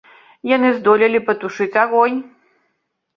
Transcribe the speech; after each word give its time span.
Яны 0.51 0.69
здолелі 0.77 1.19
патушыць 1.27 1.67
агонь. 1.83 2.17